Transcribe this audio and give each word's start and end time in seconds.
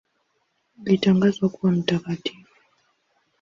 Alitangazwa 0.85 1.49
kuwa 1.49 1.71
mtakatifu. 1.71 2.47